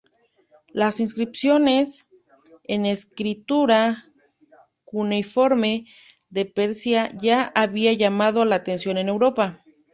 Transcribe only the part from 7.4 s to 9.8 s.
habían llamado la atención en Europa.